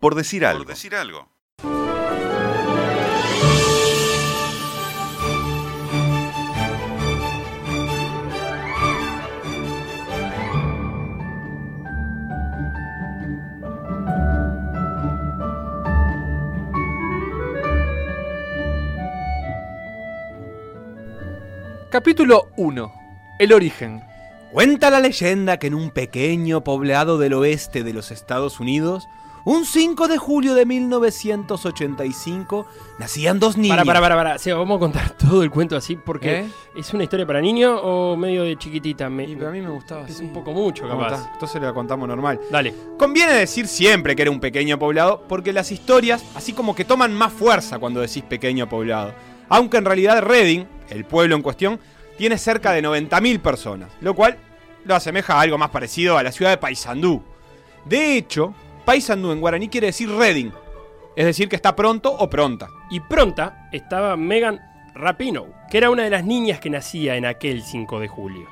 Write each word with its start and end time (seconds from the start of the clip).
Por 0.00 0.14
decir 0.14 0.46
algo. 0.46 0.64
Por 0.64 0.74
decir 0.74 0.94
algo. 0.94 1.28
Capítulo 21.90 22.50
1. 22.56 22.92
El 23.40 23.52
origen. 23.52 24.04
Cuenta 24.52 24.90
la 24.90 25.00
leyenda 25.00 25.58
que 25.58 25.66
en 25.66 25.74
un 25.74 25.90
pequeño 25.90 26.62
poblado 26.62 27.18
del 27.18 27.32
oeste 27.32 27.82
de 27.82 27.92
los 27.92 28.12
Estados 28.12 28.60
Unidos, 28.60 29.08
un 29.44 29.64
5 29.64 30.08
de 30.08 30.18
julio 30.18 30.54
de 30.54 30.66
1985, 30.66 32.66
nacían 32.98 33.38
dos 33.38 33.56
niños. 33.56 33.76
Para, 33.76 33.84
para, 34.00 34.16
para, 34.16 34.36
para. 34.36 34.54
Vamos 34.56 34.76
a 34.76 34.80
contar 34.80 35.10
todo 35.18 35.42
el 35.42 35.50
cuento 35.50 35.76
así 35.76 35.96
porque 35.96 36.40
¿Eh? 36.40 36.48
es 36.76 36.92
una 36.94 37.04
historia 37.04 37.26
para 37.26 37.40
niños 37.40 37.78
o 37.82 38.16
medio 38.16 38.44
de 38.44 38.56
chiquitita. 38.56 39.08
Me- 39.08 39.24
Y 39.24 39.32
a 39.34 39.50
mí 39.50 39.60
me 39.60 39.70
gustaba 39.70 40.02
es 40.06 40.16
así. 40.16 40.24
un 40.24 40.32
poco 40.32 40.52
mucho, 40.52 40.88
¿Cómo 40.88 41.00
capaz. 41.02 41.16
está? 41.20 41.32
Entonces 41.34 41.62
lo 41.62 41.74
contamos 41.74 42.08
normal. 42.08 42.40
Dale. 42.50 42.74
Conviene 42.98 43.32
decir 43.32 43.66
siempre 43.66 44.14
que 44.16 44.22
era 44.22 44.30
un 44.30 44.40
pequeño 44.40 44.78
poblado, 44.78 45.22
porque 45.28 45.52
las 45.52 45.70
historias, 45.72 46.24
así 46.34 46.52
como 46.52 46.74
que 46.74 46.84
toman 46.84 47.14
más 47.14 47.32
fuerza 47.32 47.78
cuando 47.78 48.00
decís 48.00 48.22
pequeño 48.22 48.68
poblado. 48.68 49.12
Aunque 49.48 49.78
en 49.78 49.84
realidad 49.84 50.22
Reading, 50.22 50.64
el 50.90 51.04
pueblo 51.04 51.36
en 51.36 51.42
cuestión, 51.42 51.80
tiene 52.18 52.36
cerca 52.36 52.72
de 52.72 52.82
90.000 52.82 53.40
personas, 53.40 53.90
lo 54.00 54.14
cual 54.14 54.36
lo 54.84 54.94
asemeja 54.94 55.34
a 55.34 55.40
algo 55.40 55.56
más 55.56 55.70
parecido 55.70 56.18
a 56.18 56.22
la 56.22 56.32
ciudad 56.32 56.50
de 56.50 56.58
Paysandú. 56.58 57.22
De 57.84 58.16
hecho, 58.16 58.54
Paysandú 58.88 59.32
en 59.32 59.40
guaraní 59.42 59.68
quiere 59.68 59.88
decir 59.88 60.08
Reading, 60.08 60.50
es 61.14 61.26
decir 61.26 61.46
que 61.46 61.56
está 61.56 61.76
pronto 61.76 62.10
o 62.10 62.30
pronta. 62.30 62.70
Y 62.88 63.00
pronta 63.00 63.68
estaba 63.70 64.16
Megan 64.16 64.58
Rapinoe, 64.94 65.52
que 65.70 65.76
era 65.76 65.90
una 65.90 66.04
de 66.04 66.08
las 66.08 66.24
niñas 66.24 66.58
que 66.58 66.70
nacía 66.70 67.16
en 67.16 67.26
aquel 67.26 67.62
5 67.62 68.00
de 68.00 68.08
julio. 68.08 68.48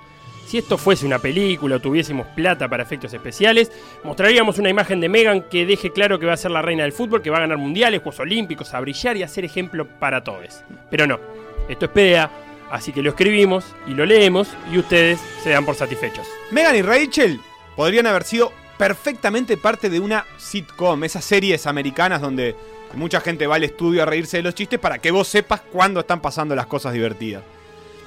Si 0.47 0.59
esto 0.59 0.77
fuese 0.77 1.07
una 1.07 1.21
película 1.21 1.77
o 1.77 1.81
tuviésemos 1.81 2.27
plata 2.27 2.69
para 2.69 2.83
efectos 2.83 3.15
especiales, 3.15 3.73
mostraríamos 4.05 4.59
una 4.59 4.69
imagen 4.69 5.01
de 5.01 5.09
Megan 5.09 5.49
que 5.49 5.65
deje 5.65 5.91
claro 5.91 6.19
que 6.19 6.27
va 6.27 6.35
a 6.35 6.37
ser 6.37 6.51
la 6.51 6.61
reina 6.61 6.83
del 6.83 6.93
fútbol, 6.93 7.23
que 7.23 7.31
va 7.31 7.39
a 7.39 7.41
ganar 7.41 7.57
mundiales, 7.57 8.03
Juegos 8.03 8.21
Olímpicos, 8.21 8.75
a 8.75 8.81
brillar 8.81 9.17
y 9.17 9.23
a 9.23 9.29
ser 9.29 9.47
ejemplo 9.47 9.89
para 9.99 10.23
todos. 10.23 10.63
Pero 10.91 11.07
no, 11.07 11.19
esto 11.67 11.87
es 11.87 11.91
PDA, 11.93 12.31
así 12.71 12.93
que 12.93 13.01
lo 13.01 13.09
escribimos 13.09 13.75
y 13.87 13.93
lo 13.95 14.05
leemos 14.05 14.51
y 14.71 14.77
ustedes 14.77 15.19
se 15.43 15.49
dan 15.49 15.65
por 15.65 15.77
satisfechos. 15.77 16.29
Megan 16.51 16.77
y 16.77 16.83
Rachel 16.83 17.41
podrían 17.75 18.07
haber 18.07 18.25
sido 18.25 18.53
perfectamente 18.79 19.57
parte 19.57 19.91
de 19.91 20.01
una 20.01 20.25
sitcom, 20.39 21.05
esas 21.05 21.25
series 21.25 21.67
americanas 21.67 22.21
donde 22.21 22.55
mucha 22.95 23.21
gente 23.21 23.47
va 23.47 23.57
al 23.57 23.65
estudio 23.65 24.03
a 24.03 24.07
reírse 24.07 24.39
de 24.39 24.43
los 24.43 24.55
chistes 24.55 24.79
para 24.79 24.99
que 24.99 25.11
vos 25.11 25.29
sepas 25.29 25.61
cuándo 25.61 26.01
están 26.01 26.21
pasando 26.21 26.55
las 26.55 26.67
cosas 26.67 26.93
divertidas. 26.93 27.43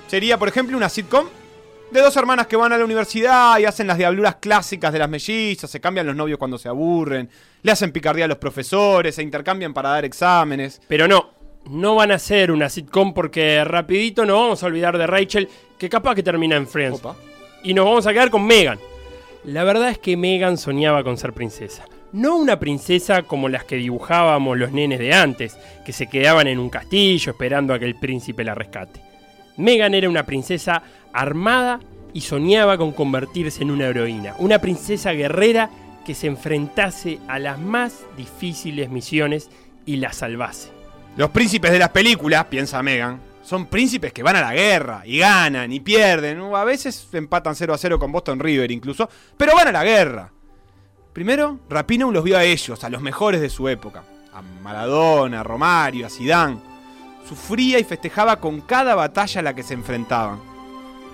Sería, 0.08 0.38
por 0.38 0.48
ejemplo, 0.48 0.76
una 0.76 0.90
sitcom 0.90 1.28
de 1.92 2.02
dos 2.02 2.16
hermanas 2.18 2.48
que 2.48 2.56
van 2.56 2.72
a 2.72 2.78
la 2.78 2.86
universidad 2.86 3.58
y 3.60 3.66
hacen 3.66 3.88
las 3.88 3.98
diabluras 3.98 4.36
clásicas 4.36 4.94
de 4.94 5.00
las 5.00 5.10
mellizas, 5.10 5.70
se 5.70 5.80
cambian 5.80 6.08
los 6.08 6.16
novios 6.16 6.40
cuando 6.40 6.58
se 6.58 6.70
aburren, 6.70 7.30
le 7.62 7.72
hacen 7.72 7.92
picardía 7.92 8.26
a 8.26 8.28
los 8.28 8.38
profesores, 8.38 9.16
se 9.16 9.24
intercambian 9.24 9.74
para 9.74 9.90
dar 9.90 10.06
exámenes. 10.06 10.82
Pero 10.88 11.08
no, 11.08 11.30
no 11.66 11.96
van 11.96 12.12
a 12.12 12.20
ser 12.20 12.52
una 12.52 12.70
sitcom 12.70 13.14
porque 13.14 13.64
rapidito 13.64 14.26
nos 14.26 14.40
vamos 14.40 14.64
a 14.64 14.68
olvidar 14.68 14.98
de 14.98 15.08
Rachel, 15.08 15.50
que 15.78 15.90
capaz 15.90 16.16
que 16.16 16.24
termina 16.24 16.56
en 16.56 16.68
Friends. 16.68 17.00
Opa. 17.00 17.16
Y 17.64 17.74
nos 17.74 17.86
vamos 17.86 18.08
a 18.08 18.14
quedar 18.14 18.30
con 18.30 18.46
Megan. 18.46 18.80
La 19.46 19.64
verdad 19.64 19.90
es 19.90 19.98
que 19.98 20.18
Megan 20.18 20.58
soñaba 20.58 21.04
con 21.04 21.18
ser 21.18 21.34
princesa. 21.34 21.86
No 22.12 22.36
una 22.36 22.60
princesa 22.60 23.24
como 23.24 23.48
las 23.48 23.64
que 23.64 23.78
dibujábamos 23.78 24.58
los 24.58 24.72
nenes 24.72 25.00
de 25.00 25.14
antes, 25.14 25.58
que 25.86 25.94
se 25.94 26.08
quedaban 26.08 26.48
en 26.48 26.60
un 26.60 26.70
castillo 26.70 27.32
esperando 27.32 27.74
a 27.74 27.80
que 27.80 27.86
el 27.86 27.96
príncipe 27.96 28.44
la 28.44 28.56
rescate. 28.56 29.00
Megan 29.58 29.94
era 29.94 30.10
una 30.10 30.26
princesa 30.26 30.84
armada 31.14 31.80
y 32.14 32.22
soñaba 32.22 32.78
con 32.78 32.92
convertirse 32.92 33.64
en 33.64 33.72
una 33.72 33.88
heroína, 33.88 34.36
una 34.40 34.60
princesa 34.60 35.12
guerrera 35.12 35.70
que 36.06 36.16
se 36.16 36.28
enfrentase 36.28 37.20
a 37.28 37.40
las 37.40 37.60
más 37.60 38.02
difíciles 38.18 38.90
misiones 38.90 39.50
y 39.86 39.98
las 39.98 40.18
salvase. 40.18 40.70
Los 41.16 41.30
príncipes 41.30 41.72
de 41.72 41.80
las 41.80 41.90
películas, 41.90 42.46
piensa 42.46 42.82
Megan, 42.82 43.20
son 43.50 43.66
príncipes 43.66 44.14
que 44.14 44.22
van 44.22 44.36
a 44.36 44.42
la 44.42 44.54
guerra 44.54 45.02
y 45.06 45.18
ganan 45.18 45.74
y 45.74 45.80
pierden. 45.80 46.40
o 46.40 46.56
A 46.56 46.64
veces 46.64 47.08
empatan 47.14 47.56
0 47.56 47.74
a 47.74 47.78
0 47.80 47.98
con 47.98 48.12
Boston 48.12 48.40
River 48.40 48.70
incluso, 48.70 49.10
pero 49.36 49.56
van 49.56 49.70
a 49.70 49.72
la 49.72 49.84
guerra. 49.84 50.32
Primero, 51.12 51.58
Rapinoe 51.68 52.14
los 52.14 52.24
vio 52.24 52.38
a 52.38 52.44
ellos, 52.44 52.84
a 52.84 52.90
los 52.90 53.02
mejores 53.02 53.42
de 53.42 53.50
su 53.50 53.68
época. 53.68 54.04
A 54.36 54.44
Maradona, 54.44 55.40
a 55.40 55.44
Romario, 55.44 56.06
a 56.06 56.12
Zidane. 56.12 56.60
Sufría 57.28 57.80
y 57.80 57.84
festejaba 57.84 58.36
con 58.36 58.62
cada 58.62 58.94
batalla 58.94 59.40
a 59.40 59.44
la 59.44 59.56
que 59.56 59.64
se 59.64 59.74
enfrentaban. 59.74 60.40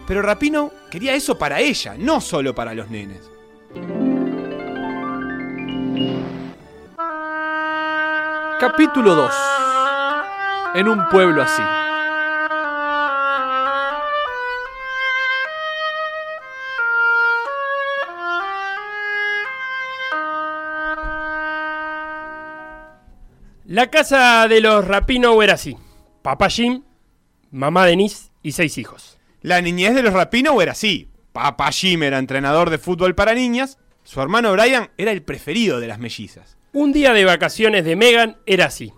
Pero 0.06 0.22
Rapinoe 0.22 0.72
quería 0.92 1.16
eso 1.16 1.38
para 1.38 1.62
ella, 1.62 1.96
no 1.98 2.20
solo 2.20 2.54
para 2.54 2.74
los 2.74 2.90
nenes. 2.90 3.22
Capítulo 8.60 9.16
2. 9.16 9.34
En 10.76 10.90
un 10.90 11.08
pueblo 11.08 11.42
así. 11.42 11.64
La 23.76 23.88
casa 23.88 24.48
de 24.48 24.62
los 24.62 24.88
Rapinoe 24.88 25.44
era 25.44 25.56
así. 25.56 25.76
Papá 26.22 26.50
Jim, 26.50 26.84
mamá 27.52 27.86
Denise 27.86 28.32
y 28.42 28.54
seis 28.54 28.78
hijos. 28.78 29.18
La 29.42 29.60
niñez 29.60 29.94
de 29.94 30.02
los 30.02 30.14
Rapinoe 30.14 30.64
era 30.64 30.72
así. 30.72 31.10
Papá 31.34 31.74
Jim 31.74 32.02
era 32.04 32.18
entrenador 32.18 32.70
de 32.70 32.78
fútbol 32.78 33.16
para 33.16 33.34
niñas, 33.34 33.78
su 34.06 34.22
hermano 34.22 34.54
Brian 34.54 34.92
era 34.98 35.12
el 35.12 35.24
preferido 35.24 35.82
de 35.82 35.88
las 35.88 36.00
mellizas. 36.00 36.58
Un 36.72 36.94
día 36.94 37.12
de 37.12 37.26
vacaciones 37.26 37.84
de 37.84 37.98
Megan 37.98 38.38
era 38.46 38.68
así. 38.68 38.94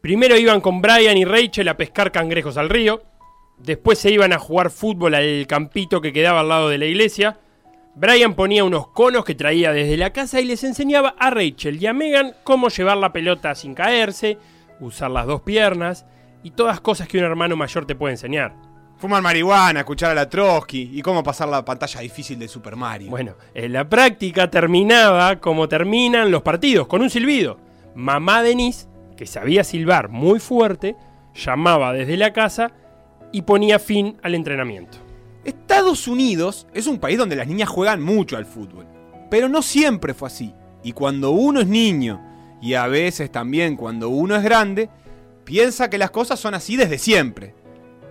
Primero 0.00 0.38
iban 0.38 0.62
con 0.62 0.80
Brian 0.80 1.18
y 1.18 1.26
Rachel 1.26 1.68
a 1.68 1.76
pescar 1.76 2.12
cangrejos 2.12 2.56
al 2.56 2.70
río. 2.70 3.02
Después 3.58 3.98
se 3.98 4.10
iban 4.10 4.32
a 4.32 4.38
jugar 4.38 4.70
fútbol 4.70 5.14
al 5.14 5.46
campito 5.46 6.00
que 6.00 6.14
quedaba 6.14 6.40
al 6.40 6.48
lado 6.48 6.70
de 6.70 6.78
la 6.78 6.86
iglesia. 6.86 7.40
Brian 7.94 8.34
ponía 8.34 8.64
unos 8.64 8.88
conos 8.88 9.24
que 9.24 9.34
traía 9.34 9.70
desde 9.72 9.98
la 9.98 10.14
casa 10.14 10.40
y 10.40 10.46
les 10.46 10.64
enseñaba 10.64 11.14
a 11.18 11.28
Rachel 11.28 11.82
y 11.82 11.86
a 11.86 11.92
Megan 11.92 12.32
cómo 12.42 12.68
llevar 12.68 12.96
la 12.96 13.12
pelota 13.12 13.54
sin 13.54 13.74
caerse, 13.74 14.38
usar 14.80 15.10
las 15.10 15.26
dos 15.26 15.42
piernas 15.42 16.06
y 16.42 16.52
todas 16.52 16.80
cosas 16.80 17.06
que 17.06 17.18
un 17.18 17.24
hermano 17.24 17.54
mayor 17.54 17.84
te 17.84 17.94
puede 17.94 18.14
enseñar. 18.14 18.54
Fumar 18.96 19.20
marihuana, 19.20 19.80
escuchar 19.80 20.12
a 20.12 20.14
la 20.14 20.28
Trotsky 20.28 20.90
y 20.92 21.02
cómo 21.02 21.22
pasar 21.22 21.48
la 21.48 21.64
pantalla 21.64 22.00
difícil 22.00 22.38
de 22.38 22.48
Super 22.48 22.76
Mario. 22.76 23.10
Bueno, 23.10 23.34
en 23.52 23.72
la 23.72 23.86
práctica 23.86 24.50
terminaba 24.50 25.38
como 25.38 25.68
terminan 25.68 26.30
los 26.30 26.42
partidos, 26.42 26.86
con 26.86 27.02
un 27.02 27.10
silbido. 27.10 27.58
Mamá 27.94 28.42
Denise, 28.42 28.86
que 29.16 29.26
sabía 29.26 29.64
silbar 29.64 30.08
muy 30.08 30.38
fuerte, 30.38 30.96
llamaba 31.34 31.92
desde 31.92 32.16
la 32.16 32.32
casa 32.32 32.72
y 33.32 33.42
ponía 33.42 33.78
fin 33.78 34.16
al 34.22 34.34
entrenamiento. 34.34 34.98
Estados 35.44 36.06
Unidos 36.06 36.66
es 36.72 36.86
un 36.86 36.98
país 36.98 37.18
donde 37.18 37.36
las 37.36 37.48
niñas 37.48 37.68
juegan 37.68 38.00
mucho 38.02 38.36
al 38.36 38.46
fútbol. 38.46 38.86
Pero 39.30 39.48
no 39.48 39.62
siempre 39.62 40.14
fue 40.14 40.28
así. 40.28 40.54
Y 40.82 40.92
cuando 40.92 41.30
uno 41.30 41.60
es 41.60 41.66
niño, 41.66 42.20
y 42.60 42.74
a 42.74 42.86
veces 42.86 43.32
también 43.32 43.76
cuando 43.76 44.08
uno 44.08 44.36
es 44.36 44.42
grande, 44.42 44.88
piensa 45.44 45.90
que 45.90 45.98
las 45.98 46.10
cosas 46.10 46.38
son 46.38 46.54
así 46.54 46.76
desde 46.76 46.98
siempre. 46.98 47.54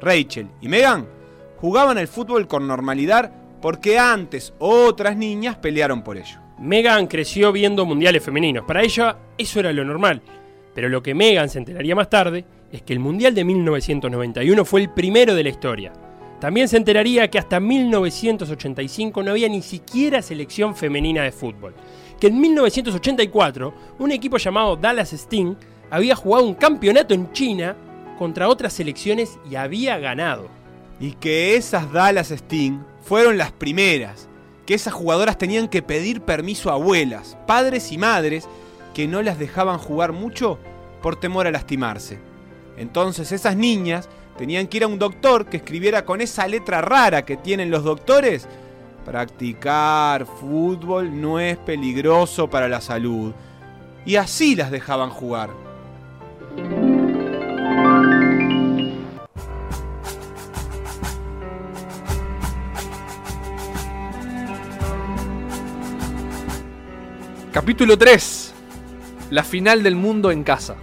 Rachel 0.01 0.47
y 0.59 0.67
Megan 0.67 1.07
jugaban 1.57 1.97
al 1.97 2.07
fútbol 2.07 2.47
con 2.47 2.67
normalidad 2.67 3.31
porque 3.61 3.99
antes 3.99 4.53
otras 4.59 5.15
niñas 5.15 5.55
pelearon 5.55 6.03
por 6.03 6.17
ello. 6.17 6.39
Megan 6.59 7.07
creció 7.07 7.51
viendo 7.51 7.85
mundiales 7.85 8.23
femeninos. 8.23 8.65
Para 8.65 8.81
ella 8.81 9.17
eso 9.37 9.59
era 9.59 9.71
lo 9.71 9.85
normal. 9.85 10.21
Pero 10.73 10.89
lo 10.89 11.01
que 11.03 11.13
Megan 11.13 11.49
se 11.49 11.59
enteraría 11.59 11.95
más 11.95 12.09
tarde 12.09 12.45
es 12.71 12.81
que 12.81 12.93
el 12.93 12.99
Mundial 12.99 13.35
de 13.35 13.43
1991 13.43 14.65
fue 14.65 14.81
el 14.81 14.89
primero 14.89 15.35
de 15.35 15.43
la 15.43 15.49
historia. 15.49 15.93
También 16.41 16.67
se 16.67 16.77
enteraría 16.77 17.29
que 17.29 17.37
hasta 17.37 17.59
1985 17.59 19.21
no 19.21 19.29
había 19.29 19.47
ni 19.47 19.61
siquiera 19.61 20.23
selección 20.23 20.75
femenina 20.75 21.21
de 21.21 21.31
fútbol. 21.31 21.75
Que 22.19 22.27
en 22.27 22.41
1984 22.41 23.73
un 23.99 24.11
equipo 24.11 24.37
llamado 24.37 24.75
Dallas 24.75 25.13
Sting 25.13 25.53
había 25.91 26.15
jugado 26.15 26.47
un 26.47 26.55
campeonato 26.55 27.13
en 27.13 27.31
China 27.31 27.75
contra 28.17 28.49
otras 28.49 28.73
selecciones 28.73 29.37
y 29.47 29.53
había 29.53 29.99
ganado. 29.99 30.49
Y 30.99 31.11
que 31.11 31.55
esas 31.55 31.91
Dallas 31.91 32.31
Sting 32.31 32.79
fueron 33.01 33.37
las 33.37 33.51
primeras. 33.51 34.27
Que 34.65 34.73
esas 34.73 34.95
jugadoras 34.95 35.37
tenían 35.37 35.67
que 35.67 35.83
pedir 35.83 36.21
permiso 36.21 36.71
a 36.71 36.73
abuelas, 36.73 37.37
padres 37.45 37.91
y 37.91 37.99
madres 37.99 38.49
que 38.95 39.07
no 39.07 39.21
las 39.21 39.37
dejaban 39.37 39.77
jugar 39.77 40.11
mucho 40.11 40.57
por 41.03 41.19
temor 41.19 41.45
a 41.45 41.51
lastimarse. 41.51 42.30
Entonces 42.77 43.31
esas 43.31 43.55
niñas 43.55 44.09
tenían 44.37 44.67
que 44.67 44.77
ir 44.77 44.83
a 44.83 44.87
un 44.87 44.99
doctor 44.99 45.45
que 45.45 45.57
escribiera 45.57 46.05
con 46.05 46.21
esa 46.21 46.47
letra 46.47 46.81
rara 46.81 47.25
que 47.25 47.37
tienen 47.37 47.69
los 47.69 47.83
doctores. 47.83 48.47
Practicar 49.05 50.25
fútbol 50.25 51.19
no 51.19 51.39
es 51.39 51.57
peligroso 51.57 52.49
para 52.49 52.67
la 52.67 52.81
salud. 52.81 53.33
y 54.03 54.15
así 54.15 54.55
las 54.55 54.71
dejaban 54.71 55.11
jugar. 55.11 55.51
Capítulo 67.51 67.97
3. 67.97 68.53
La 69.29 69.43
final 69.43 69.83
del 69.83 69.95
mundo 69.95 70.31
en 70.31 70.43
casa. 70.43 70.77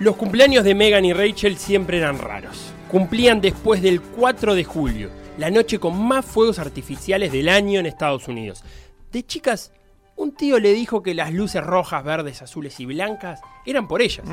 Los 0.00 0.14
cumpleaños 0.14 0.62
de 0.62 0.76
Megan 0.76 1.04
y 1.04 1.12
Rachel 1.12 1.58
siempre 1.58 1.98
eran 1.98 2.18
raros. 2.18 2.72
Cumplían 2.88 3.40
después 3.40 3.82
del 3.82 4.00
4 4.00 4.54
de 4.54 4.62
julio, 4.62 5.10
la 5.38 5.50
noche 5.50 5.80
con 5.80 6.00
más 6.00 6.24
fuegos 6.24 6.60
artificiales 6.60 7.32
del 7.32 7.48
año 7.48 7.80
en 7.80 7.86
Estados 7.86 8.28
Unidos. 8.28 8.62
De 9.10 9.24
chicas, 9.24 9.72
un 10.14 10.36
tío 10.36 10.60
le 10.60 10.72
dijo 10.72 11.02
que 11.02 11.14
las 11.14 11.32
luces 11.32 11.64
rojas, 11.64 12.04
verdes, 12.04 12.42
azules 12.42 12.78
y 12.78 12.86
blancas 12.86 13.40
eran 13.66 13.88
por 13.88 14.00
ellas. 14.00 14.24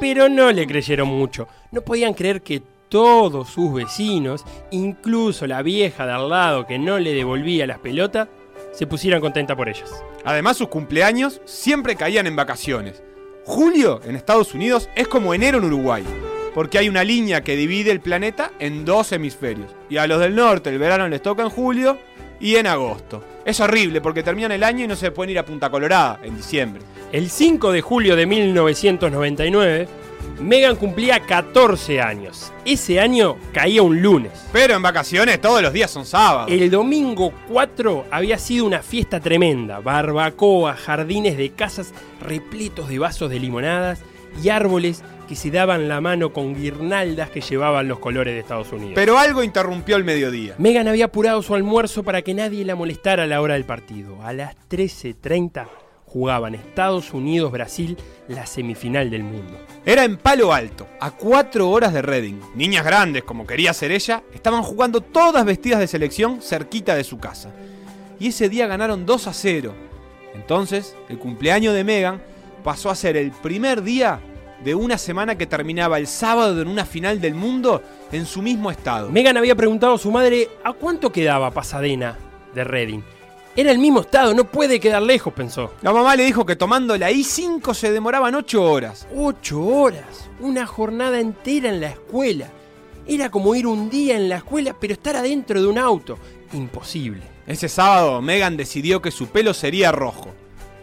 Pero 0.00 0.30
no 0.30 0.52
le 0.52 0.66
creyeron 0.66 1.08
mucho. 1.08 1.48
No 1.70 1.82
podían 1.82 2.14
creer 2.14 2.40
que 2.40 2.62
todos 2.88 3.50
sus 3.50 3.74
vecinos, 3.74 4.46
incluso 4.70 5.46
la 5.46 5.60
vieja 5.60 6.06
de 6.06 6.12
al 6.12 6.30
lado 6.30 6.66
que 6.66 6.78
no 6.78 6.98
le 6.98 7.12
devolvía 7.12 7.66
las 7.66 7.78
pelotas, 7.78 8.28
se 8.72 8.86
pusieran 8.86 9.20
contenta 9.20 9.54
por 9.54 9.68
ellas. 9.68 10.02
Además, 10.24 10.56
sus 10.56 10.68
cumpleaños 10.68 11.42
siempre 11.44 11.94
caían 11.94 12.26
en 12.26 12.36
vacaciones. 12.36 13.02
Julio 13.48 14.02
en 14.04 14.14
Estados 14.14 14.52
Unidos 14.52 14.90
es 14.94 15.08
como 15.08 15.32
enero 15.32 15.56
en 15.56 15.64
Uruguay, 15.64 16.04
porque 16.54 16.76
hay 16.76 16.86
una 16.90 17.02
línea 17.02 17.40
que 17.42 17.56
divide 17.56 17.90
el 17.90 18.00
planeta 18.00 18.52
en 18.58 18.84
dos 18.84 19.10
hemisferios. 19.10 19.74
Y 19.88 19.96
a 19.96 20.06
los 20.06 20.20
del 20.20 20.36
norte 20.36 20.68
el 20.68 20.78
verano 20.78 21.08
les 21.08 21.22
toca 21.22 21.44
en 21.44 21.48
julio 21.48 21.96
y 22.40 22.56
en 22.56 22.66
agosto. 22.66 23.24
Es 23.46 23.58
horrible 23.60 24.02
porque 24.02 24.22
terminan 24.22 24.52
el 24.52 24.62
año 24.62 24.84
y 24.84 24.86
no 24.86 24.96
se 24.96 25.12
pueden 25.12 25.30
ir 25.30 25.38
a 25.38 25.46
Punta 25.46 25.70
Colorada 25.70 26.20
en 26.22 26.36
diciembre. 26.36 26.82
El 27.10 27.30
5 27.30 27.72
de 27.72 27.80
julio 27.80 28.16
de 28.16 28.26
1999, 28.26 29.88
Megan 30.40 30.76
cumplía 30.76 31.20
14 31.20 32.00
años. 32.00 32.52
Ese 32.64 33.00
año 33.00 33.36
caía 33.52 33.82
un 33.82 34.00
lunes. 34.00 34.32
Pero 34.52 34.74
en 34.74 34.82
vacaciones 34.82 35.40
todos 35.40 35.62
los 35.62 35.72
días 35.72 35.90
son 35.90 36.06
sábados. 36.06 36.50
El 36.50 36.70
domingo 36.70 37.32
4 37.48 38.06
había 38.10 38.38
sido 38.38 38.64
una 38.64 38.82
fiesta 38.82 39.18
tremenda. 39.18 39.80
Barbacoa, 39.80 40.74
jardines 40.74 41.36
de 41.36 41.50
casas 41.50 41.92
repletos 42.20 42.88
de 42.88 42.98
vasos 42.98 43.30
de 43.30 43.40
limonadas 43.40 44.00
y 44.42 44.48
árboles 44.48 45.02
que 45.28 45.34
se 45.34 45.50
daban 45.50 45.88
la 45.88 46.00
mano 46.00 46.32
con 46.32 46.54
guirnaldas 46.54 47.30
que 47.30 47.40
llevaban 47.40 47.88
los 47.88 47.98
colores 47.98 48.34
de 48.34 48.40
Estados 48.40 48.72
Unidos. 48.72 48.92
Pero 48.94 49.18
algo 49.18 49.42
interrumpió 49.42 49.96
el 49.96 50.04
mediodía. 50.04 50.54
Megan 50.58 50.88
había 50.88 51.06
apurado 51.06 51.42
su 51.42 51.54
almuerzo 51.54 52.02
para 52.02 52.22
que 52.22 52.32
nadie 52.32 52.64
la 52.64 52.76
molestara 52.76 53.24
a 53.24 53.26
la 53.26 53.40
hora 53.40 53.54
del 53.54 53.64
partido. 53.64 54.22
A 54.22 54.32
las 54.32 54.56
13.30 54.70 55.87
jugaban 56.08 56.54
Estados 56.54 57.12
Unidos-Brasil 57.12 57.96
la 58.28 58.46
semifinal 58.46 59.10
del 59.10 59.22
mundo. 59.22 59.58
Era 59.84 60.04
en 60.04 60.16
Palo 60.16 60.52
Alto, 60.52 60.86
a 61.00 61.10
cuatro 61.10 61.70
horas 61.70 61.92
de 61.92 62.02
Reading. 62.02 62.40
Niñas 62.54 62.84
grandes, 62.84 63.24
como 63.24 63.46
quería 63.46 63.72
ser 63.74 63.92
ella, 63.92 64.22
estaban 64.32 64.62
jugando 64.62 65.00
todas 65.00 65.44
vestidas 65.44 65.80
de 65.80 65.86
selección 65.86 66.40
cerquita 66.42 66.94
de 66.94 67.04
su 67.04 67.18
casa. 67.18 67.52
Y 68.18 68.28
ese 68.28 68.48
día 68.48 68.66
ganaron 68.66 69.06
2 69.06 69.26
a 69.26 69.32
0. 69.32 69.74
Entonces, 70.34 70.96
el 71.08 71.18
cumpleaños 71.18 71.74
de 71.74 71.84
Megan 71.84 72.20
pasó 72.64 72.90
a 72.90 72.94
ser 72.94 73.16
el 73.16 73.30
primer 73.30 73.82
día 73.82 74.20
de 74.64 74.74
una 74.74 74.98
semana 74.98 75.36
que 75.36 75.46
terminaba 75.46 75.98
el 75.98 76.06
sábado 76.06 76.60
en 76.60 76.68
una 76.68 76.84
final 76.84 77.20
del 77.20 77.34
mundo 77.34 77.82
en 78.10 78.26
su 78.26 78.42
mismo 78.42 78.70
estado. 78.70 79.10
Megan 79.10 79.36
había 79.36 79.54
preguntado 79.54 79.94
a 79.94 79.98
su 79.98 80.10
madre 80.10 80.48
a 80.64 80.72
cuánto 80.72 81.12
quedaba 81.12 81.52
Pasadena 81.52 82.18
de 82.54 82.64
Reading. 82.64 83.02
Era 83.58 83.72
el 83.72 83.80
mismo 83.80 84.02
estado, 84.02 84.34
no 84.34 84.44
puede 84.44 84.78
quedar 84.78 85.02
lejos, 85.02 85.32
pensó. 85.32 85.74
La 85.82 85.92
mamá 85.92 86.14
le 86.14 86.24
dijo 86.24 86.46
que 86.46 86.54
tomando 86.54 86.96
la 86.96 87.10
I-5 87.10 87.74
se 87.74 87.90
demoraban 87.90 88.36
8 88.36 88.62
horas. 88.62 89.08
Ocho 89.16 89.60
horas, 89.60 90.30
una 90.38 90.64
jornada 90.64 91.18
entera 91.18 91.70
en 91.70 91.80
la 91.80 91.88
escuela. 91.88 92.46
Era 93.04 93.32
como 93.32 93.56
ir 93.56 93.66
un 93.66 93.90
día 93.90 94.16
en 94.16 94.28
la 94.28 94.36
escuela, 94.36 94.76
pero 94.78 94.92
estar 94.92 95.16
adentro 95.16 95.60
de 95.60 95.66
un 95.66 95.76
auto. 95.76 96.20
Imposible. 96.52 97.22
Ese 97.48 97.68
sábado, 97.68 98.22
Megan 98.22 98.56
decidió 98.56 99.02
que 99.02 99.10
su 99.10 99.26
pelo 99.26 99.52
sería 99.52 99.90
rojo, 99.90 100.32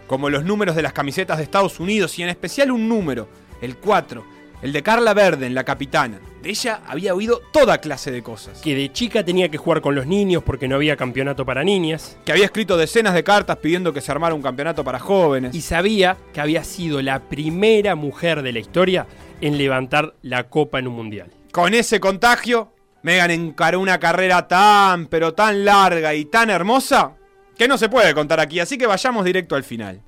como 0.06 0.30
los 0.30 0.44
números 0.44 0.76
de 0.76 0.82
las 0.82 0.92
camisetas 0.92 1.38
de 1.38 1.46
Estados 1.46 1.80
Unidos 1.80 2.20
y 2.20 2.24
en 2.24 2.30
especial 2.30 2.72
un 2.72 2.90
número, 2.90 3.30
el 3.62 3.78
4, 3.78 4.22
el 4.64 4.74
de 4.74 4.84
Carla 4.84 5.14
Verde 5.14 5.46
en 5.46 5.56
la 5.56 5.64
capitana. 5.64 6.20
De 6.46 6.52
ella 6.52 6.82
había 6.86 7.16
oído 7.16 7.42
toda 7.52 7.80
clase 7.80 8.12
de 8.12 8.22
cosas. 8.22 8.62
Que 8.62 8.76
de 8.76 8.94
chica 8.94 9.26
tenía 9.26 9.50
que 9.50 9.58
jugar 9.58 9.82
con 9.82 9.96
los 9.96 10.06
niños 10.06 10.44
porque 10.44 10.68
no 10.68 10.76
había 10.76 10.96
campeonato 10.96 11.44
para 11.44 11.64
niñas. 11.64 12.20
Que 12.24 12.34
había 12.34 12.46
escrito 12.46 12.78
decenas 12.78 13.16
de 13.16 13.24
cartas 13.24 13.58
pidiendo 13.58 13.94
que 13.94 14.00
se 14.00 14.12
armara 14.12 14.36
un 14.36 14.44
campeonato 14.44 14.84
para 14.84 15.00
jóvenes. 15.00 15.56
Y 15.56 15.62
sabía 15.62 16.18
que 16.34 16.42
había 16.42 16.64
sido 16.64 17.02
la 17.02 17.20
primera 17.20 17.96
mujer 17.96 18.44
de 18.44 18.52
la 18.52 18.60
historia 18.60 19.08
en 19.42 19.58
levantar 19.58 20.14
la 20.22 20.44
copa 20.44 20.78
en 20.78 20.88
un 20.88 20.94
mundial. 20.94 21.32
Con 21.52 21.74
ese 21.74 22.00
contagio, 22.00 22.72
Megan 23.02 23.32
encaró 23.32 23.80
una 23.80 24.00
carrera 24.00 24.48
tan, 24.48 25.08
pero 25.08 25.34
tan 25.34 25.66
larga 25.66 26.14
y 26.14 26.26
tan 26.26 26.52
hermosa 26.52 27.14
que 27.58 27.68
no 27.68 27.80
se 27.80 27.90
puede 27.90 28.14
contar 28.14 28.40
aquí, 28.40 28.60
así 28.60 28.78
que 28.78 28.86
vayamos 28.86 29.26
directo 29.26 29.56
al 29.56 29.64
final. 29.64 30.00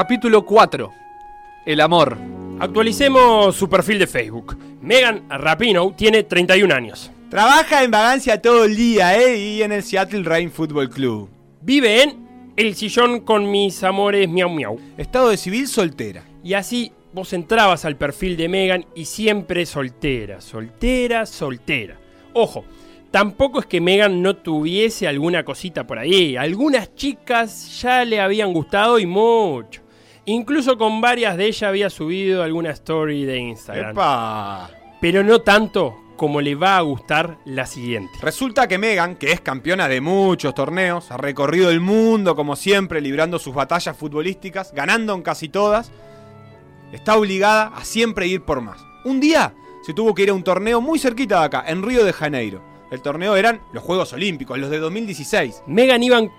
Capítulo 0.00 0.46
4. 0.46 0.94
El 1.66 1.78
amor. 1.82 2.16
Actualicemos 2.58 3.54
su 3.54 3.68
perfil 3.68 3.98
de 3.98 4.06
Facebook. 4.06 4.56
Megan 4.80 5.28
Rapinoe 5.28 5.92
tiene 5.92 6.22
31 6.22 6.74
años. 6.74 7.10
Trabaja 7.28 7.84
en 7.84 7.90
vagancia 7.90 8.40
todo 8.40 8.64
el 8.64 8.76
día, 8.76 9.20
¿eh? 9.20 9.36
Y 9.36 9.62
en 9.62 9.72
el 9.72 9.82
Seattle 9.82 10.22
Rain 10.22 10.50
Football 10.50 10.88
Club. 10.88 11.28
Vive 11.60 12.02
en 12.02 12.54
El 12.56 12.74
Sillón 12.76 13.20
con 13.20 13.50
mis 13.50 13.84
amores 13.84 14.26
miau 14.26 14.48
miau. 14.48 14.80
Estado 14.96 15.28
de 15.28 15.36
civil 15.36 15.68
soltera. 15.68 16.24
Y 16.42 16.54
así 16.54 16.92
vos 17.12 17.34
entrabas 17.34 17.84
al 17.84 17.96
perfil 17.96 18.38
de 18.38 18.48
Megan 18.48 18.86
y 18.94 19.04
siempre 19.04 19.66
soltera, 19.66 20.40
soltera, 20.40 21.26
soltera. 21.26 21.98
Ojo, 22.32 22.64
tampoco 23.10 23.60
es 23.60 23.66
que 23.66 23.82
Megan 23.82 24.22
no 24.22 24.34
tuviese 24.34 25.06
alguna 25.06 25.44
cosita 25.44 25.86
por 25.86 25.98
ahí. 25.98 26.38
Algunas 26.38 26.94
chicas 26.94 27.82
ya 27.82 28.02
le 28.06 28.18
habían 28.18 28.54
gustado 28.54 28.98
y 28.98 29.04
mucho. 29.04 29.89
Incluso 30.30 30.78
con 30.78 31.00
varias 31.00 31.36
de 31.36 31.46
ellas 31.46 31.64
había 31.64 31.90
subido 31.90 32.44
alguna 32.44 32.70
story 32.70 33.24
de 33.24 33.38
Instagram. 33.38 33.90
¡Epa! 33.90 34.70
Pero 35.00 35.24
no 35.24 35.40
tanto 35.40 35.96
como 36.16 36.40
le 36.40 36.54
va 36.54 36.76
a 36.76 36.82
gustar 36.82 37.38
la 37.44 37.66
siguiente. 37.66 38.12
Resulta 38.22 38.68
que 38.68 38.78
Megan, 38.78 39.16
que 39.16 39.32
es 39.32 39.40
campeona 39.40 39.88
de 39.88 40.00
muchos 40.00 40.54
torneos, 40.54 41.10
ha 41.10 41.16
recorrido 41.16 41.70
el 41.70 41.80
mundo 41.80 42.36
como 42.36 42.54
siempre, 42.54 43.00
librando 43.00 43.40
sus 43.40 43.54
batallas 43.54 43.96
futbolísticas, 43.96 44.72
ganando 44.72 45.14
en 45.14 45.22
casi 45.22 45.48
todas, 45.48 45.90
está 46.92 47.16
obligada 47.16 47.72
a 47.74 47.84
siempre 47.84 48.28
ir 48.28 48.42
por 48.42 48.60
más. 48.60 48.80
Un 49.04 49.18
día 49.18 49.52
se 49.82 49.94
tuvo 49.94 50.14
que 50.14 50.22
ir 50.22 50.30
a 50.30 50.34
un 50.34 50.44
torneo 50.44 50.80
muy 50.80 51.00
cerquita 51.00 51.40
de 51.40 51.46
acá, 51.46 51.64
en 51.66 51.82
Río 51.82 52.04
de 52.04 52.12
Janeiro. 52.12 52.62
El 52.92 53.02
torneo 53.02 53.34
eran 53.34 53.62
los 53.72 53.82
Juegos 53.82 54.12
Olímpicos, 54.12 54.56
los 54.60 54.70
de 54.70 54.78
2016. 54.78 55.64
Megan 55.66 56.04
iban 56.04 56.30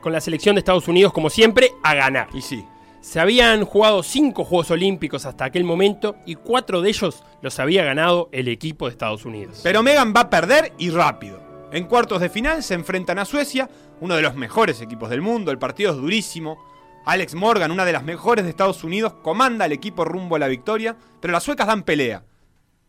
con 0.00 0.12
la 0.12 0.22
selección 0.22 0.54
de 0.54 0.60
Estados 0.60 0.88
Unidos 0.88 1.12
como 1.12 1.28
siempre 1.28 1.72
a 1.82 1.94
ganar. 1.94 2.28
Y 2.32 2.40
sí, 2.40 2.64
Se 3.04 3.20
habían 3.20 3.66
jugado 3.66 4.02
cinco 4.02 4.44
Juegos 4.46 4.70
Olímpicos 4.70 5.26
hasta 5.26 5.44
aquel 5.44 5.62
momento 5.62 6.16
y 6.24 6.36
cuatro 6.36 6.80
de 6.80 6.88
ellos 6.88 7.22
los 7.42 7.60
había 7.60 7.84
ganado 7.84 8.30
el 8.32 8.48
equipo 8.48 8.86
de 8.86 8.92
Estados 8.92 9.26
Unidos. 9.26 9.60
Pero 9.62 9.82
Megan 9.82 10.14
va 10.16 10.20
a 10.20 10.30
perder 10.30 10.72
y 10.78 10.88
rápido. 10.88 11.68
En 11.70 11.84
cuartos 11.84 12.22
de 12.22 12.30
final 12.30 12.62
se 12.62 12.72
enfrentan 12.72 13.18
a 13.18 13.26
Suecia, 13.26 13.68
uno 14.00 14.16
de 14.16 14.22
los 14.22 14.36
mejores 14.36 14.80
equipos 14.80 15.10
del 15.10 15.20
mundo, 15.20 15.50
el 15.50 15.58
partido 15.58 15.90
es 15.90 15.98
durísimo. 15.98 16.64
Alex 17.04 17.34
Morgan, 17.34 17.70
una 17.70 17.84
de 17.84 17.92
las 17.92 18.04
mejores 18.04 18.44
de 18.46 18.50
Estados 18.50 18.82
Unidos, 18.82 19.12
comanda 19.22 19.66
al 19.66 19.72
equipo 19.72 20.06
rumbo 20.06 20.36
a 20.36 20.38
la 20.38 20.48
victoria, 20.48 20.96
pero 21.20 21.32
las 21.32 21.42
suecas 21.42 21.66
dan 21.66 21.82
pelea. 21.82 22.24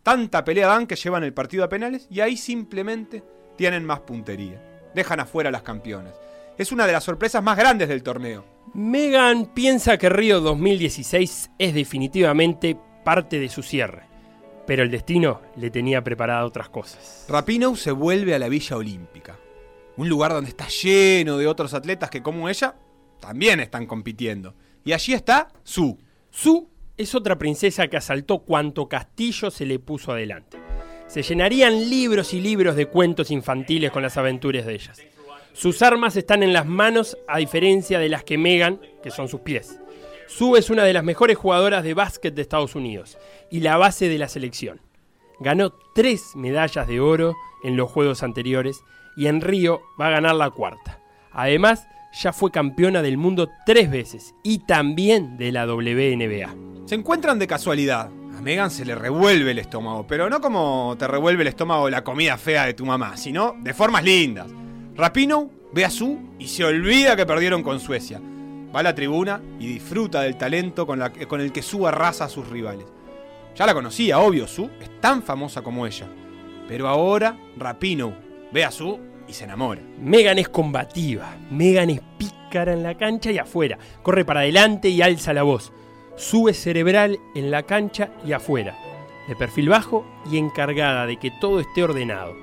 Tanta 0.02 0.46
pelea 0.46 0.70
dan 0.70 0.88
que 0.88 0.96
llevan 0.96 1.26
el 1.26 1.34
partido 1.34 1.66
a 1.66 1.70
penales 1.70 2.08
y 2.10 2.22
ahí 2.22 2.38
simplemente 2.38 3.22
tienen 3.58 3.84
más 3.84 4.00
puntería. 4.00 4.64
Dejan 4.96 5.20
afuera 5.20 5.50
a 5.50 5.52
las 5.52 5.64
campeonas. 5.64 6.14
Es 6.58 6.72
una 6.72 6.88
de 6.88 6.94
las 6.94 7.04
sorpresas 7.04 7.44
más 7.44 7.58
grandes 7.58 7.90
del 7.90 8.02
torneo. 8.02 8.55
Megan 8.74 9.46
piensa 9.54 9.98
que 9.98 10.10
Río 10.10 10.42
2016 10.42 11.52
es 11.58 11.74
definitivamente 11.74 12.78
parte 13.04 13.40
de 13.40 13.50
su 13.50 13.64
cierre, 13.64 14.04
pero 14.68 14.84
el 14.84 14.92
destino 14.92 15.42
le 15.56 15.70
tenía 15.70 16.04
preparado 16.04 16.48
otras 16.48 16.70
cosas. 16.70 17.26
Rapinoe 17.30 17.78
se 17.78 17.92
vuelve 17.92 18.36
a 18.36 18.40
la 18.40 18.50
Villa 18.50 18.76
Olímpica, 18.76 19.40
un 19.98 20.10
lugar 20.10 20.34
donde 20.34 20.50
está 20.50 20.68
lleno 20.68 21.38
de 21.38 21.48
otros 21.48 21.74
atletas 21.74 22.10
que 22.10 22.24
como 22.24 22.50
ella 22.50 22.76
también 23.20 23.60
están 23.60 23.86
compitiendo. 23.86 24.56
Y 24.84 24.92
allí 24.94 25.14
está 25.14 25.50
Su. 25.64 25.98
Su 26.30 26.70
es 26.98 27.16
otra 27.16 27.38
princesa 27.38 27.88
que 27.88 27.98
asaltó 27.98 28.40
cuanto 28.40 28.90
castillo 28.90 29.52
se 29.52 29.66
le 29.66 29.80
puso 29.80 30.12
adelante. 30.12 30.58
Se 31.08 31.22
llenarían 31.22 31.90
libros 31.90 32.34
y 32.34 32.42
libros 32.42 32.76
de 32.76 32.88
cuentos 32.88 33.32
infantiles 33.32 33.92
con 33.92 34.02
las 34.02 34.18
aventuras 34.18 34.66
de 34.66 34.74
ellas. 34.74 35.02
Sus 35.56 35.82
armas 35.82 36.18
están 36.18 36.44
en 36.44 36.52
las 36.52 36.66
manos 36.66 37.18
a 37.30 37.38
diferencia 37.38 37.98
de 37.98 38.10
las 38.10 38.26
que 38.26 38.38
Megan, 38.38 38.82
que 39.02 39.10
son 39.10 39.30
sus 39.30 39.40
pies. 39.40 39.80
Sue 40.28 40.60
es 40.60 40.70
una 40.70 40.84
de 40.84 40.92
las 40.92 41.06
mejores 41.06 41.38
jugadoras 41.38 41.82
de 41.82 41.94
básquet 41.94 42.36
de 42.36 42.42
Estados 42.42 42.76
Unidos 42.76 43.18
y 43.50 43.62
la 43.62 43.78
base 43.78 44.10
de 44.10 44.18
la 44.18 44.28
selección. 44.28 44.82
Ganó 45.40 45.74
tres 45.94 46.36
medallas 46.36 46.90
de 46.90 47.00
oro 47.00 47.36
en 47.64 47.78
los 47.78 47.90
Juegos 47.90 48.22
anteriores 48.22 48.82
y 49.16 49.28
en 49.28 49.40
Río 49.40 49.80
va 50.00 50.08
a 50.08 50.12
ganar 50.12 50.36
la 50.36 50.50
cuarta. 50.50 51.00
Además, 51.32 51.88
ya 52.22 52.34
fue 52.34 52.52
campeona 52.52 53.02
del 53.02 53.16
mundo 53.16 53.48
tres 53.66 53.90
veces 53.90 54.36
y 54.44 54.60
también 54.60 55.38
de 55.38 55.54
la 55.54 55.66
WNBA. 55.66 56.54
Se 56.86 56.96
encuentran 56.96 57.40
de 57.40 57.48
casualidad. 57.48 58.10
A 58.38 58.42
Megan 58.42 58.72
se 58.72 58.84
le 58.84 58.94
revuelve 58.94 59.52
el 59.52 59.60
estómago, 59.60 60.06
pero 60.06 60.30
no 60.30 60.42
como 60.42 60.98
te 61.00 61.08
revuelve 61.08 61.44
el 61.44 61.48
estómago 61.48 61.90
la 61.90 62.04
comida 62.04 62.38
fea 62.38 62.66
de 62.66 62.74
tu 62.74 62.86
mamá, 62.86 63.16
sino 63.16 63.56
de 63.62 63.74
formas 63.74 64.04
lindas. 64.04 64.52
Rapino 64.96 65.50
ve 65.74 65.84
a 65.86 65.90
Su 65.90 66.20
y 66.40 66.48
se 66.48 66.64
olvida 66.64 67.16
que 67.16 67.26
perdieron 67.26 67.64
con 67.64 67.80
Suecia. 67.80 68.22
Va 68.74 68.80
a 68.80 68.84
la 68.84 68.96
tribuna 68.96 69.42
y 69.60 69.68
disfruta 69.68 70.22
del 70.22 70.38
talento 70.38 70.86
con, 70.88 71.00
la- 71.00 71.12
el 71.42 71.52
que 71.52 71.62
Su 71.62 71.88
arrasa 71.88 72.26
a 72.26 72.30
sus 72.30 72.48
rivales. 72.48 72.86
Ya 73.56 73.66
la 73.66 73.74
conocía, 73.74 74.20
obvio, 74.20 74.48
Su 74.48 74.70
es 74.82 75.02
tan 75.02 75.22
famosa 75.24 75.62
como 75.62 75.86
ella. 75.86 76.08
Pero 76.68 76.88
ahora 76.88 77.38
Rapino 77.58 78.14
ve 78.52 78.64
a 78.64 78.72
Su 78.72 79.00
y 79.28 79.34
se 79.34 79.44
enamora. 79.44 79.82
Megan 80.00 80.40
es 80.40 80.50
combativa, 80.50 81.36
Megan 81.52 81.90
es 81.90 82.02
pícara 82.18 82.74
en 82.74 82.84
la 82.84 82.96
cancha 82.96 83.32
y 83.32 83.38
afuera, 83.38 83.78
corre 84.02 84.24
para 84.24 84.42
adelante 84.42 84.90
y 84.90 85.02
alza 85.02 85.34
la 85.34 85.44
voz. 85.44 85.74
Sube 86.16 86.54
cerebral 86.54 87.20
en 87.36 87.52
la 87.52 87.64
cancha 87.64 88.10
y 88.26 88.32
afuera, 88.32 88.78
de 89.28 89.36
perfil 89.36 89.68
bajo 89.68 90.06
y 90.32 90.38
encargada 90.38 91.06
de 91.06 91.18
que 91.18 91.32
todo 91.42 91.60
esté 91.60 91.84
ordenado. 91.84 92.34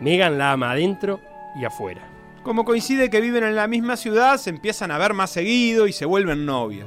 Megan 0.00 0.38
la 0.38 0.52
ama 0.52 0.72
adentro 0.72 1.20
y 1.56 1.64
afuera. 1.64 2.02
Como 2.42 2.64
coincide 2.64 3.10
que 3.10 3.20
viven 3.20 3.44
en 3.44 3.54
la 3.54 3.66
misma 3.66 3.96
ciudad, 3.96 4.38
se 4.38 4.50
empiezan 4.50 4.90
a 4.90 4.98
ver 4.98 5.12
más 5.12 5.30
seguido 5.30 5.86
y 5.86 5.92
se 5.92 6.06
vuelven 6.06 6.46
novias. 6.46 6.86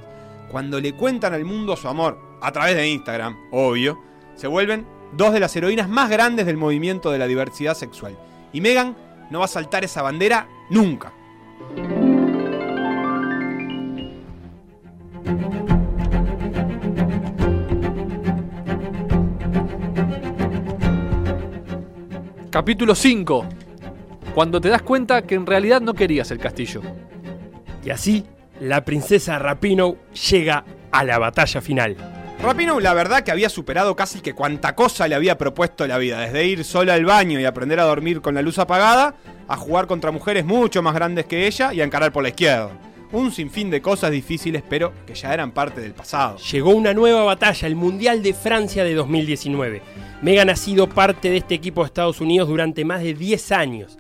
Cuando 0.49 0.79
le 0.79 0.93
cuentan 0.93 1.33
al 1.33 1.45
mundo 1.45 1.75
su 1.75 1.87
amor, 1.87 2.19
a 2.41 2.51
través 2.51 2.75
de 2.75 2.87
Instagram, 2.87 3.37
obvio, 3.51 3.99
se 4.35 4.47
vuelven 4.47 4.85
dos 5.13 5.31
de 5.31 5.39
las 5.39 5.55
heroínas 5.55 5.87
más 5.89 6.09
grandes 6.09 6.45
del 6.45 6.57
movimiento 6.57 7.11
de 7.11 7.19
la 7.19 7.27
diversidad 7.27 7.75
sexual. 7.75 8.17
Y 8.51 8.61
Megan 8.61 8.95
no 9.29 9.39
va 9.39 9.45
a 9.45 9.47
saltar 9.47 9.83
esa 9.83 10.01
bandera 10.01 10.47
nunca. 10.69 11.13
Capítulo 22.49 22.93
5. 22.93 23.62
Cuando 24.33 24.59
te 24.59 24.69
das 24.69 24.81
cuenta 24.81 25.21
que 25.21 25.35
en 25.35 25.45
realidad 25.45 25.79
no 25.79 25.93
querías 25.93 26.31
el 26.31 26.39
castillo. 26.39 26.81
Y 27.85 27.91
así, 27.91 28.25
la 28.59 28.83
princesa 28.83 29.37
Rapino 29.37 29.97
llega 30.31 30.65
a 30.91 31.03
la 31.03 31.19
batalla 31.19 31.61
final. 31.61 31.95
Rapino, 32.41 32.79
la 32.79 32.95
verdad 32.95 33.21
que 33.21 33.29
había 33.29 33.47
superado 33.47 33.95
casi 33.95 34.21
que 34.21 34.33
cuanta 34.33 34.73
cosa 34.73 35.07
le 35.07 35.13
había 35.13 35.37
propuesto 35.37 35.85
la 35.85 35.99
vida, 35.99 36.19
desde 36.19 36.47
ir 36.47 36.63
sola 36.63 36.95
al 36.95 37.05
baño 37.05 37.39
y 37.39 37.45
aprender 37.45 37.79
a 37.79 37.83
dormir 37.83 38.21
con 38.21 38.33
la 38.33 38.41
luz 38.41 38.57
apagada, 38.57 39.13
a 39.47 39.55
jugar 39.55 39.85
contra 39.85 40.09
mujeres 40.09 40.43
mucho 40.45 40.81
más 40.81 40.95
grandes 40.95 41.25
que 41.25 41.45
ella 41.45 41.71
y 41.71 41.81
a 41.81 41.83
encarar 41.83 42.11
por 42.11 42.23
la 42.23 42.29
izquierda. 42.29 42.71
Un 43.11 43.31
sinfín 43.31 43.69
de 43.69 43.83
cosas 43.83 44.09
difíciles, 44.09 44.63
pero 44.67 44.93
que 45.05 45.13
ya 45.13 45.31
eran 45.31 45.51
parte 45.51 45.79
del 45.79 45.93
pasado. 45.93 46.37
Llegó 46.37 46.71
una 46.71 46.95
nueva 46.95 47.23
batalla, 47.23 47.67
el 47.67 47.75
Mundial 47.75 48.23
de 48.23 48.33
Francia 48.33 48.83
de 48.83 48.95
2019. 48.95 49.83
Megan 50.23 50.49
ha 50.49 50.55
sido 50.55 50.89
parte 50.89 51.29
de 51.29 51.37
este 51.37 51.53
equipo 51.53 51.81
de 51.81 51.87
Estados 51.87 52.19
Unidos 52.19 52.49
durante 52.49 52.83
más 52.83 53.03
de 53.03 53.13
10 53.13 53.51
años 53.51 53.99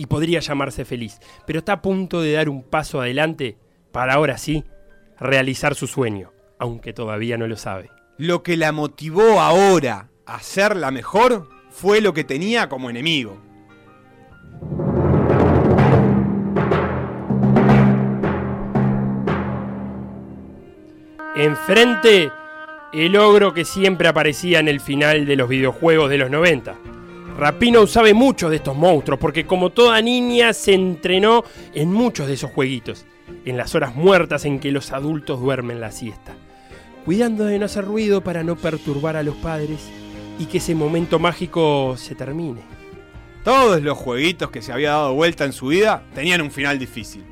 y 0.00 0.06
podría 0.06 0.40
llamarse 0.40 0.86
feliz, 0.86 1.20
pero 1.46 1.58
está 1.58 1.74
a 1.74 1.82
punto 1.82 2.22
de 2.22 2.32
dar 2.32 2.48
un 2.48 2.62
paso 2.62 3.02
adelante 3.02 3.58
para 3.92 4.14
ahora 4.14 4.38
sí 4.38 4.64
realizar 5.18 5.74
su 5.74 5.86
sueño, 5.86 6.32
aunque 6.58 6.94
todavía 6.94 7.36
no 7.36 7.46
lo 7.46 7.58
sabe. 7.58 7.90
Lo 8.16 8.42
que 8.42 8.56
la 8.56 8.72
motivó 8.72 9.42
ahora 9.42 10.08
a 10.24 10.40
ser 10.40 10.74
la 10.74 10.90
mejor 10.90 11.50
fue 11.68 12.00
lo 12.00 12.14
que 12.14 12.24
tenía 12.24 12.70
como 12.70 12.88
enemigo. 12.88 13.42
Enfrente, 21.36 22.32
el 22.94 23.16
ogro 23.16 23.52
que 23.52 23.66
siempre 23.66 24.08
aparecía 24.08 24.60
en 24.60 24.68
el 24.68 24.80
final 24.80 25.26
de 25.26 25.36
los 25.36 25.46
videojuegos 25.46 26.08
de 26.08 26.16
los 26.16 26.30
90. 26.30 26.89
Rapino 27.40 27.86
sabe 27.86 28.12
mucho 28.12 28.50
de 28.50 28.56
estos 28.56 28.76
monstruos 28.76 29.18
porque 29.18 29.46
como 29.46 29.70
toda 29.70 30.02
niña 30.02 30.52
se 30.52 30.74
entrenó 30.74 31.42
en 31.72 31.90
muchos 31.90 32.26
de 32.26 32.34
esos 32.34 32.50
jueguitos, 32.50 33.06
en 33.46 33.56
las 33.56 33.74
horas 33.74 33.94
muertas 33.94 34.44
en 34.44 34.60
que 34.60 34.70
los 34.70 34.92
adultos 34.92 35.40
duermen 35.40 35.80
la 35.80 35.90
siesta, 35.90 36.34
cuidando 37.06 37.46
de 37.46 37.58
no 37.58 37.64
hacer 37.64 37.86
ruido 37.86 38.22
para 38.22 38.44
no 38.44 38.56
perturbar 38.56 39.16
a 39.16 39.22
los 39.22 39.36
padres 39.36 39.88
y 40.38 40.44
que 40.44 40.58
ese 40.58 40.74
momento 40.74 41.18
mágico 41.18 41.94
se 41.96 42.14
termine. 42.14 42.60
Todos 43.42 43.80
los 43.80 43.96
jueguitos 43.96 44.50
que 44.50 44.60
se 44.60 44.74
había 44.74 44.90
dado 44.90 45.14
vuelta 45.14 45.46
en 45.46 45.54
su 45.54 45.68
vida 45.68 46.02
tenían 46.14 46.42
un 46.42 46.50
final 46.50 46.78
difícil. 46.78 47.24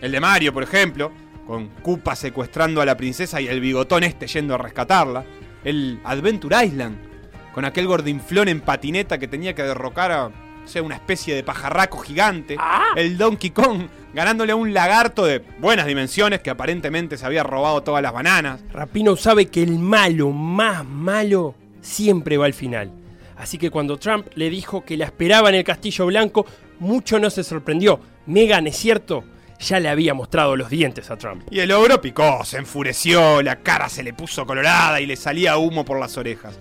El 0.00 0.12
de 0.12 0.20
Mario, 0.20 0.54
por 0.54 0.62
ejemplo, 0.62 1.12
con 1.46 1.68
Koopa 1.82 2.16
secuestrando 2.16 2.80
a 2.80 2.86
la 2.86 2.96
princesa 2.96 3.42
y 3.42 3.48
el 3.48 3.60
bigotón 3.60 4.04
este 4.04 4.26
yendo 4.26 4.54
a 4.54 4.58
rescatarla. 4.58 5.22
El 5.64 6.00
Adventure 6.04 6.64
Island, 6.64 7.09
con 7.54 7.64
aquel 7.64 7.86
gordinflón 7.86 8.48
en 8.48 8.60
patineta 8.60 9.18
que 9.18 9.28
tenía 9.28 9.54
que 9.54 9.62
derrocar 9.62 10.12
a 10.12 10.30
o 10.64 10.68
sea, 10.68 10.82
una 10.82 10.94
especie 10.94 11.34
de 11.34 11.42
pajarraco 11.42 11.98
gigante. 11.98 12.56
El 12.94 13.18
Donkey 13.18 13.50
Kong, 13.50 13.88
ganándole 14.14 14.52
a 14.52 14.56
un 14.56 14.72
lagarto 14.72 15.24
de 15.24 15.42
buenas 15.58 15.86
dimensiones 15.86 16.40
que 16.40 16.50
aparentemente 16.50 17.16
se 17.16 17.26
había 17.26 17.42
robado 17.42 17.82
todas 17.82 18.02
las 18.02 18.12
bananas. 18.12 18.60
Rapino 18.72 19.16
sabe 19.16 19.46
que 19.46 19.62
el 19.62 19.78
malo 19.78 20.30
más 20.30 20.84
malo 20.84 21.54
siempre 21.80 22.36
va 22.36 22.46
al 22.46 22.54
final. 22.54 22.92
Así 23.36 23.58
que 23.58 23.70
cuando 23.70 23.98
Trump 23.98 24.26
le 24.34 24.50
dijo 24.50 24.84
que 24.84 24.96
la 24.96 25.06
esperaba 25.06 25.48
en 25.48 25.56
el 25.56 25.64
Castillo 25.64 26.06
Blanco, 26.06 26.46
mucho 26.78 27.18
no 27.18 27.30
se 27.30 27.42
sorprendió. 27.42 27.98
Megan, 28.26 28.66
es 28.66 28.76
cierto, 28.76 29.24
ya 29.58 29.80
le 29.80 29.88
había 29.88 30.14
mostrado 30.14 30.56
los 30.56 30.68
dientes 30.68 31.10
a 31.10 31.16
Trump. 31.16 31.44
Y 31.50 31.60
el 31.60 31.72
ogro 31.72 32.00
picó, 32.00 32.44
se 32.44 32.58
enfureció, 32.58 33.42
la 33.42 33.56
cara 33.56 33.88
se 33.88 34.02
le 34.02 34.12
puso 34.12 34.46
colorada 34.46 35.00
y 35.00 35.06
le 35.06 35.16
salía 35.16 35.56
humo 35.56 35.84
por 35.84 35.98
las 35.98 36.18
orejas. 36.18 36.58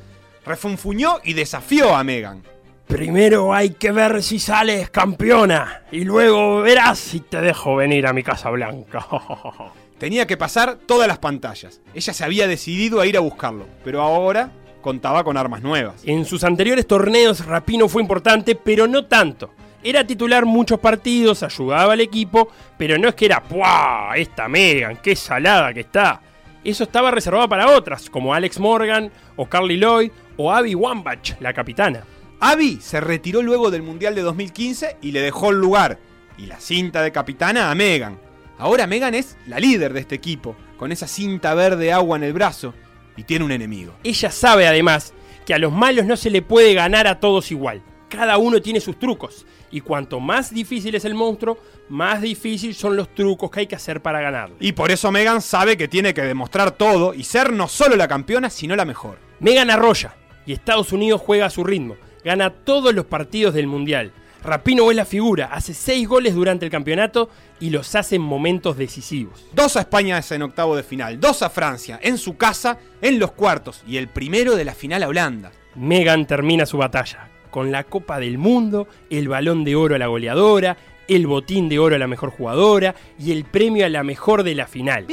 Refunfuñó 0.49 1.17
y 1.23 1.33
desafió 1.33 1.95
a 1.95 2.03
Megan. 2.03 2.41
Primero 2.87 3.53
hay 3.53 3.69
que 3.69 3.91
ver 3.91 4.23
si 4.23 4.39
sales 4.39 4.89
campeona 4.89 5.83
y 5.91 6.05
luego 6.05 6.61
verás 6.61 6.97
si 6.97 7.19
te 7.19 7.39
dejo 7.39 7.75
venir 7.75 8.07
a 8.07 8.13
mi 8.13 8.23
Casa 8.23 8.49
Blanca. 8.49 9.05
Tenía 9.99 10.25
que 10.25 10.37
pasar 10.37 10.79
todas 10.87 11.07
las 11.07 11.19
pantallas. 11.19 11.81
Ella 11.93 12.13
se 12.13 12.23
había 12.23 12.47
decidido 12.47 12.99
a 12.99 13.05
ir 13.05 13.15
a 13.15 13.19
buscarlo, 13.19 13.67
pero 13.83 14.01
ahora 14.01 14.49
contaba 14.81 15.23
con 15.23 15.37
armas 15.37 15.61
nuevas. 15.61 16.01
En 16.03 16.25
sus 16.25 16.43
anteriores 16.43 16.87
torneos 16.87 17.45
Rapino 17.45 17.87
fue 17.87 18.01
importante, 18.01 18.55
pero 18.55 18.87
no 18.87 19.05
tanto. 19.05 19.51
Era 19.83 20.07
titular 20.07 20.47
muchos 20.47 20.79
partidos, 20.79 21.43
ayudaba 21.43 21.93
al 21.93 22.01
equipo, 22.01 22.49
pero 22.75 22.97
no 22.97 23.07
es 23.07 23.13
que 23.13 23.25
era 23.25 23.43
¡Puah! 23.43 24.15
Esta 24.15 24.47
Megan, 24.47 24.97
qué 24.97 25.15
salada 25.15 25.75
que 25.75 25.81
está. 25.81 26.23
Eso 26.63 26.83
estaba 26.83 27.11
reservado 27.11 27.47
para 27.47 27.75
otras, 27.75 28.09
como 28.09 28.33
Alex 28.33 28.59
Morgan, 28.59 29.11
o 29.35 29.47
Carly 29.47 29.77
Lloyd, 29.77 30.11
o 30.37 30.51
Abby 30.51 30.75
Wambach, 30.75 31.39
la 31.39 31.53
capitana. 31.53 32.03
Abby 32.39 32.79
se 32.81 33.01
retiró 33.01 33.41
luego 33.41 33.71
del 33.71 33.81
Mundial 33.81 34.15
de 34.15 34.21
2015 34.21 34.97
y 35.01 35.11
le 35.11 35.21
dejó 35.21 35.49
el 35.49 35.59
lugar 35.59 35.99
y 36.37 36.45
la 36.45 36.59
cinta 36.59 37.01
de 37.01 37.11
capitana 37.11 37.69
a 37.69 37.75
Megan. 37.75 38.17
Ahora 38.57 38.87
Megan 38.87 39.15
es 39.15 39.37
la 39.47 39.59
líder 39.59 39.93
de 39.93 40.01
este 40.01 40.15
equipo, 40.15 40.55
con 40.77 40.91
esa 40.91 41.07
cinta 41.07 41.53
verde 41.53 41.91
agua 41.91 42.17
en 42.17 42.23
el 42.23 42.33
brazo, 42.33 42.73
y 43.15 43.23
tiene 43.23 43.45
un 43.45 43.51
enemigo. 43.51 43.93
Ella 44.03 44.31
sabe 44.31 44.67
además 44.67 45.13
que 45.45 45.53
a 45.53 45.59
los 45.59 45.73
malos 45.73 46.05
no 46.05 46.15
se 46.15 46.29
le 46.29 46.41
puede 46.41 46.73
ganar 46.73 47.07
a 47.07 47.19
todos 47.19 47.51
igual. 47.51 47.81
Cada 48.09 48.37
uno 48.37 48.61
tiene 48.61 48.79
sus 48.79 48.97
trucos. 48.97 49.45
Y 49.71 49.81
cuanto 49.81 50.19
más 50.19 50.51
difícil 50.53 50.95
es 50.95 51.05
el 51.05 51.13
monstruo, 51.13 51.59
más 51.89 52.21
difícil 52.21 52.73
son 52.73 52.95
los 52.95 53.13
trucos 53.13 53.51
que 53.51 53.61
hay 53.61 53.67
que 53.67 53.75
hacer 53.75 54.01
para 54.01 54.19
ganarle. 54.19 54.55
Y 54.59 54.71
por 54.71 54.91
eso 54.91 55.11
Megan 55.11 55.41
sabe 55.41 55.77
que 55.77 55.87
tiene 55.87 56.13
que 56.13 56.23
demostrar 56.23 56.71
todo 56.71 57.13
y 57.13 57.23
ser 57.23 57.53
no 57.53 57.67
solo 57.67 57.95
la 57.95 58.07
campeona, 58.07 58.49
sino 58.49 58.75
la 58.75 58.85
mejor. 58.85 59.19
Megan 59.39 59.69
arrolla 59.69 60.15
y 60.45 60.53
Estados 60.53 60.91
Unidos 60.91 61.21
juega 61.23 61.45
a 61.45 61.51
su 61.51 61.63
ritmo. 61.63 61.95
Gana 62.23 62.49
todos 62.49 62.93
los 62.93 63.05
partidos 63.05 63.53
del 63.53 63.67
Mundial. 63.67 64.11
Rapino 64.43 64.89
es 64.89 64.95
la 64.95 65.05
figura, 65.05 65.49
hace 65.51 65.73
6 65.73 66.07
goles 66.07 66.33
durante 66.33 66.65
el 66.65 66.71
campeonato 66.71 67.29
y 67.59 67.69
los 67.71 67.93
hace 67.95 68.15
en 68.15 68.21
momentos 68.21 68.77
decisivos. 68.77 69.45
Dos 69.53 69.75
a 69.75 69.81
España 69.81 70.21
en 70.29 70.41
octavo 70.41 70.75
de 70.77 70.83
final, 70.83 71.19
dos 71.19 71.43
a 71.43 71.49
Francia, 71.49 71.99
en 72.01 72.17
su 72.17 72.37
casa, 72.37 72.79
en 73.01 73.19
los 73.19 73.33
cuartos, 73.33 73.83
y 73.85 73.97
el 73.97 74.07
primero 74.07 74.55
de 74.55 74.63
la 74.63 74.73
final 74.73 75.03
a 75.03 75.09
Holanda. 75.09 75.51
Megan 75.75 76.25
termina 76.25 76.65
su 76.65 76.77
batalla, 76.77 77.29
con 77.49 77.71
la 77.71 77.83
Copa 77.83 78.19
del 78.19 78.37
Mundo, 78.37 78.87
el 79.09 79.27
balón 79.27 79.63
de 79.63 79.75
oro 79.75 79.95
a 79.95 79.99
la 79.99 80.07
goleadora, 80.07 80.77
el 81.07 81.27
botín 81.27 81.69
de 81.69 81.79
oro 81.79 81.95
a 81.95 81.99
la 81.99 82.07
mejor 82.07 82.29
jugadora 82.29 82.95
y 83.17 83.31
el 83.31 83.43
premio 83.43 83.85
a 83.85 83.89
la 83.89 84.03
mejor 84.03 84.43
de 84.43 84.55
la 84.55 84.67
final. 84.67 85.07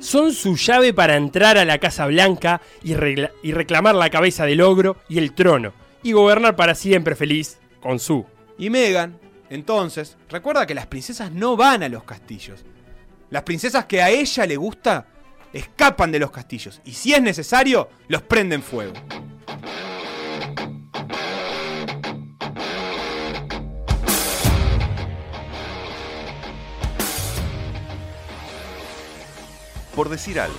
Son 0.00 0.32
su 0.32 0.56
llave 0.56 0.92
para 0.92 1.16
entrar 1.16 1.58
a 1.58 1.64
la 1.64 1.78
Casa 1.78 2.06
Blanca 2.06 2.60
y, 2.82 2.94
reclamar 2.94 3.94
la 3.94 4.10
cabeza 4.10 4.46
del 4.46 4.60
ogro 4.60 4.96
y 5.08 5.18
el 5.18 5.32
trono, 5.32 5.72
y 6.02 6.12
gobernar 6.12 6.56
para 6.56 6.74
siempre 6.74 7.14
feliz 7.14 7.58
con 7.80 7.98
su. 7.98 8.24
Y 8.58 8.70
Megan, 8.70 9.18
entonces, 9.50 10.16
recuerda 10.28 10.66
que 10.66 10.74
las 10.74 10.86
princesas 10.86 11.30
no 11.32 11.56
van 11.56 11.82
a 11.82 11.88
los 11.88 12.04
castillos. 12.04 12.64
Las 13.30 13.42
princesas 13.42 13.84
que 13.84 14.02
a 14.02 14.10
ella 14.10 14.46
le 14.46 14.56
gusta 14.56 15.06
escapan 15.52 16.10
de 16.12 16.18
los 16.18 16.30
castillos 16.30 16.80
y 16.84 16.92
si 16.92 17.12
es 17.12 17.22
necesario, 17.22 17.88
los 18.08 18.22
prenden 18.22 18.62
fuego. 18.62 18.94
Por 30.00 30.08
decir 30.08 30.40
algo. 30.40 30.56